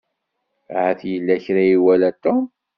[0.75, 2.43] Ahat yella kra i iwala Tom.